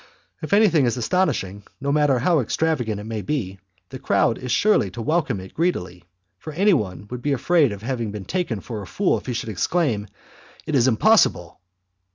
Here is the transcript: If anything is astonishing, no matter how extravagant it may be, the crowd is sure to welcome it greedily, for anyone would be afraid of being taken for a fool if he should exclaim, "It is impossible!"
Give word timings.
If 0.41 0.51
anything 0.51 0.87
is 0.87 0.97
astonishing, 0.97 1.61
no 1.79 1.91
matter 1.91 2.17
how 2.17 2.39
extravagant 2.39 2.99
it 2.99 3.03
may 3.03 3.21
be, 3.21 3.59
the 3.89 3.99
crowd 3.99 4.39
is 4.39 4.51
sure 4.51 4.89
to 4.89 4.99
welcome 4.99 5.39
it 5.39 5.53
greedily, 5.53 6.03
for 6.39 6.51
anyone 6.53 7.07
would 7.11 7.21
be 7.21 7.33
afraid 7.33 7.71
of 7.71 7.81
being 7.85 8.25
taken 8.25 8.61
for 8.61 8.81
a 8.81 8.87
fool 8.87 9.19
if 9.19 9.27
he 9.27 9.33
should 9.33 9.49
exclaim, 9.49 10.07
"It 10.65 10.73
is 10.73 10.87
impossible!" 10.87 11.61